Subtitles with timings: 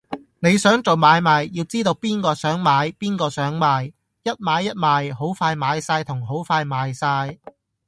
[0.39, 3.89] 你想做買賣，要知邊個想買，邊個想賣，
[4.23, 7.37] 一買一賣，好快買哂同好快賣晒